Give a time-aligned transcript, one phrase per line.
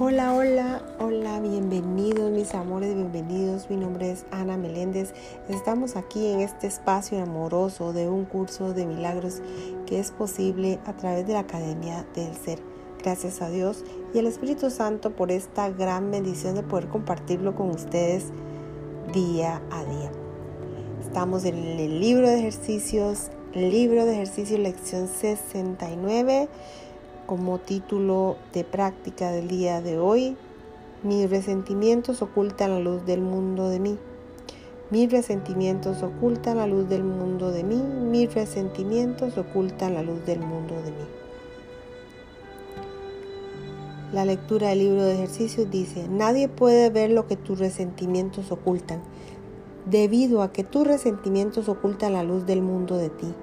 [0.00, 3.68] Hola, hola, hola, bienvenidos mis amores, bienvenidos.
[3.68, 5.12] Mi nombre es Ana Meléndez.
[5.48, 9.42] Estamos aquí en este espacio amoroso de un curso de milagros
[9.86, 12.60] que es posible a través de la Academia del Ser.
[13.02, 13.82] Gracias a Dios
[14.14, 18.26] y al Espíritu Santo por esta gran bendición de poder compartirlo con ustedes
[19.12, 20.12] día a día.
[21.00, 26.48] Estamos en el libro de ejercicios, libro de ejercicios, lección 69
[27.28, 30.34] como título de práctica del día de hoy,
[31.02, 33.98] mis resentimientos ocultan la luz del mundo de mí.
[34.90, 37.76] Mis resentimientos ocultan la luz del mundo de mí.
[37.76, 41.06] Mis resentimientos ocultan la luz del mundo de mí.
[44.14, 49.02] La lectura del libro de ejercicios dice, nadie puede ver lo que tus resentimientos ocultan,
[49.84, 53.34] debido a que tus resentimientos ocultan la luz del mundo de ti.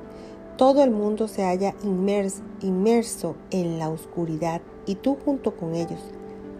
[0.57, 5.99] Todo el mundo se halla inmerso, en la oscuridad y tú junto con ellos.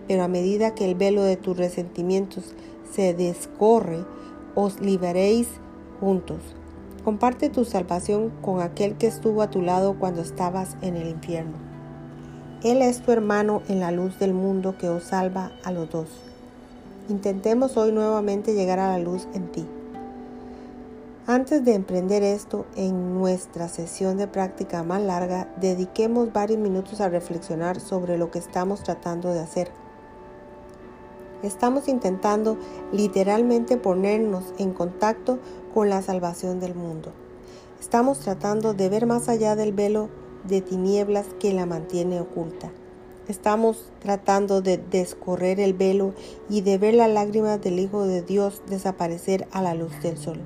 [0.06, 2.44] Pero a medida que el velo de tus resentimientos
[2.92, 4.04] se descorre,
[4.54, 5.48] os liberaréis
[6.02, 6.40] juntos.
[7.06, 11.58] Comparte tu salvación con aquel que estuvo a tu lado cuando estabas en el infierno.
[12.64, 16.10] Él es tu hermano en la luz del mundo que os salva a los dos.
[17.08, 19.66] Intentemos hoy nuevamente llegar a la luz en ti.
[21.28, 27.10] Antes de emprender esto en nuestra sesión de práctica más larga, dediquemos varios minutos a
[27.10, 29.72] reflexionar sobre lo que estamos tratando de hacer.
[31.42, 32.60] Estamos intentando
[32.92, 35.40] literalmente ponernos en contacto
[35.74, 37.12] con la salvación del mundo.
[37.80, 40.10] Estamos tratando de ver más allá del velo
[40.44, 42.72] de tinieblas que la mantiene oculta.
[43.28, 46.14] Estamos tratando de descorrer el velo
[46.50, 50.40] y de ver las lágrimas del Hijo de Dios desaparecer a la luz del sol.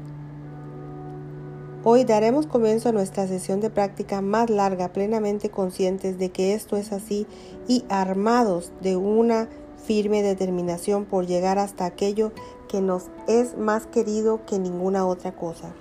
[1.85, 6.75] Hoy daremos comienzo a nuestra sesión de práctica más larga, plenamente conscientes de que esto
[6.75, 7.25] es así
[7.69, 9.47] y armados de una
[9.85, 12.33] firme determinación por llegar hasta aquello
[12.67, 15.73] que nos es más querido que ninguna otra cosa.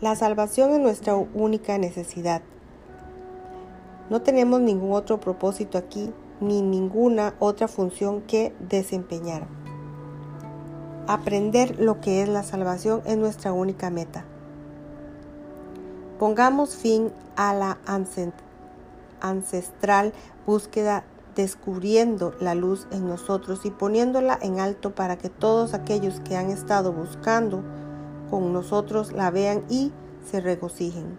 [0.00, 2.40] La salvación es nuestra única necesidad.
[4.08, 9.46] No tenemos ningún otro propósito aquí ni ninguna otra función que desempeñar.
[11.06, 14.24] Aprender lo que es la salvación es nuestra única meta.
[16.22, 17.78] Pongamos fin a la
[19.20, 20.12] ancestral
[20.46, 21.02] búsqueda
[21.34, 26.50] descubriendo la luz en nosotros y poniéndola en alto para que todos aquellos que han
[26.50, 27.64] estado buscando
[28.30, 29.90] con nosotros la vean y
[30.30, 31.18] se regocijen.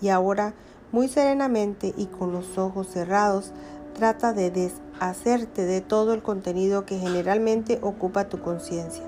[0.00, 0.54] Y ahora,
[0.92, 3.52] muy serenamente y con los ojos cerrados,
[3.92, 9.04] trata de deshacerte de todo el contenido que generalmente ocupa tu conciencia.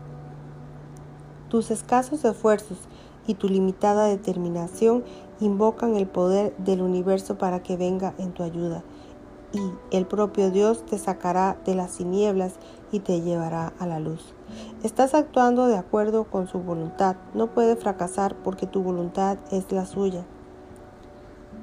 [1.50, 2.80] Tus escasos esfuerzos
[3.28, 5.04] y tu limitada determinación
[5.40, 8.84] invocan el poder del universo para que venga en tu ayuda
[9.52, 12.54] y el propio Dios te sacará de las tinieblas
[12.92, 14.34] y te llevará a la luz.
[14.84, 17.16] Estás actuando de acuerdo con su voluntad.
[17.34, 20.26] No puede fracasar porque tu voluntad es la suya.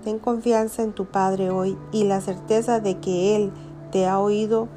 [0.05, 3.53] Ten confianza en tu Padre hoy y la certeza de que Él
[3.91, 4.69] te ha oído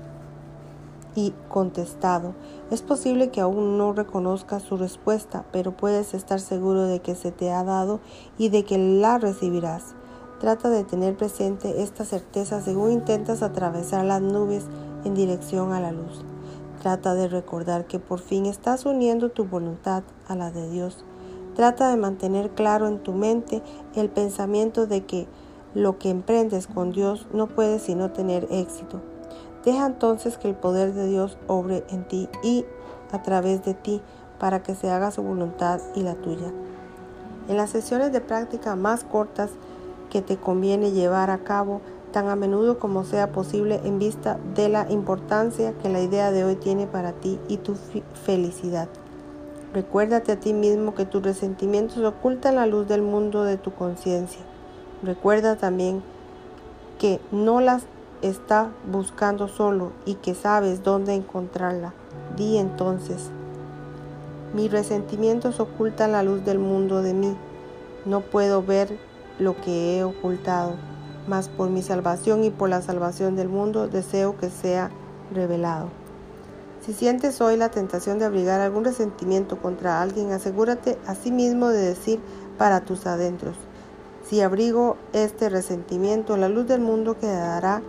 [1.16, 2.34] y contestado.
[2.72, 7.32] Es posible que aún no reconozcas su respuesta, pero puedes estar seguro de que se
[7.32, 8.00] te ha dado
[8.38, 9.96] y de que la recibirás.
[10.40, 14.64] Trata de tener presente esta certeza según intentas atravesar las nubes
[15.04, 16.24] en dirección a la luz.
[16.82, 21.04] Trata de recordar que por fin estás uniendo tu voluntad a la de Dios.
[21.56, 23.62] Trata de mantener claro en tu mente
[23.96, 25.28] el pensamiento de que
[25.74, 29.02] lo que emprendes con Dios no puede sino tener éxito.
[29.66, 32.64] Deja entonces que el poder de Dios obre en ti y
[33.12, 34.02] a través de ti
[34.40, 36.54] para que se haga su voluntad y la tuya.
[37.50, 39.50] En las sesiones de práctica más cortas
[40.10, 44.70] que te conviene llevar a cabo tan a menudo como sea posible en vista de
[44.70, 47.76] la importancia que la idea de hoy tiene para ti y tu
[48.26, 48.90] felicidad.
[49.74, 54.42] Recuérdate a ti mismo que tus resentimientos ocultan la luz del mundo de tu conciencia.
[55.04, 56.02] Recuerda también
[56.98, 57.84] que no las
[58.24, 61.94] está buscando solo y que sabes dónde encontrarla.
[62.36, 63.30] Di entonces,
[64.54, 67.36] mis resentimientos ocultan la luz del mundo de mí.
[68.06, 68.98] No puedo ver
[69.40, 70.76] lo que he ocultado,
[71.28, 74.92] mas por mi salvación y por la salvación del mundo deseo que sea
[75.34, 75.90] revelado.
[76.86, 81.70] Si sientes hoy la tentación de abrigar algún resentimiento contra alguien, asegúrate a sí mismo
[81.70, 82.20] de decir
[82.58, 83.56] para tus adentros,
[84.30, 87.82] si abrigo este resentimiento, la luz del mundo quedará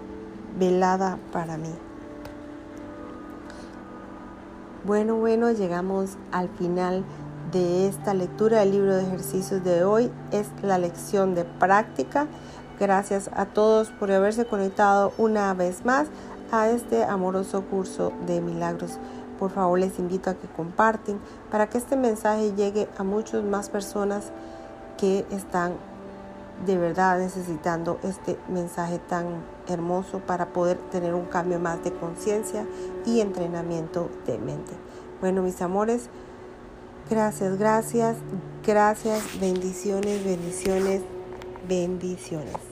[0.59, 1.69] velada para mí.
[4.87, 7.05] Bueno, bueno, llegamos al final
[7.53, 10.11] de esta lectura del libro de ejercicios de hoy.
[10.31, 12.27] Es la lección de práctica.
[12.79, 16.09] Gracias a todos por haberse conectado una vez más
[16.53, 18.99] a este amoroso curso de milagros.
[19.39, 21.19] Por favor, les invito a que comparten
[21.51, 24.33] para que este mensaje llegue a muchas más personas
[24.99, 25.75] que están
[26.67, 32.67] de verdad necesitando este mensaje tan hermoso para poder tener un cambio más de conciencia
[33.07, 34.73] y entrenamiento de mente.
[35.21, 36.11] Bueno, mis amores,
[37.09, 38.17] gracias, gracias,
[38.67, 41.03] gracias, bendiciones, bendiciones,
[41.69, 42.70] bendiciones.